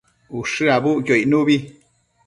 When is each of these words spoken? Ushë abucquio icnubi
Ushë 0.39 0.65
abucquio 0.77 1.15
icnubi 1.23 1.57